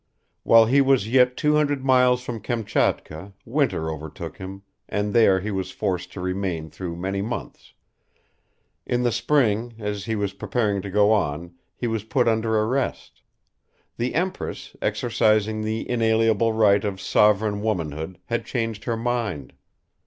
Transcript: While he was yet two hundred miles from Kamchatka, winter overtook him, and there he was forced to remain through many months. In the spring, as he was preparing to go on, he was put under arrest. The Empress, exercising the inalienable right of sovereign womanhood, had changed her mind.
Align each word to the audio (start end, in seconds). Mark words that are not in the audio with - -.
While 0.41 0.65
he 0.65 0.81
was 0.81 1.07
yet 1.07 1.37
two 1.37 1.53
hundred 1.57 1.85
miles 1.85 2.23
from 2.23 2.39
Kamchatka, 2.41 3.33
winter 3.45 3.91
overtook 3.91 4.39
him, 4.39 4.63
and 4.89 5.13
there 5.13 5.41
he 5.41 5.51
was 5.51 5.69
forced 5.69 6.11
to 6.13 6.19
remain 6.19 6.71
through 6.71 6.95
many 6.95 7.21
months. 7.21 7.75
In 8.83 9.03
the 9.03 9.11
spring, 9.11 9.75
as 9.77 10.05
he 10.05 10.15
was 10.15 10.33
preparing 10.33 10.81
to 10.81 10.89
go 10.89 11.11
on, 11.11 11.53
he 11.75 11.85
was 11.85 12.03
put 12.03 12.27
under 12.27 12.57
arrest. 12.61 13.21
The 13.97 14.15
Empress, 14.15 14.75
exercising 14.81 15.61
the 15.61 15.87
inalienable 15.87 16.51
right 16.51 16.83
of 16.83 16.99
sovereign 16.99 17.61
womanhood, 17.61 18.17
had 18.25 18.43
changed 18.43 18.85
her 18.85 18.97
mind. 18.97 19.53